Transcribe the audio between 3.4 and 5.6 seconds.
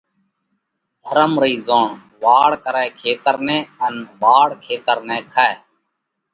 نئہ ان واڙ کيتر نئہ کائہ۔“: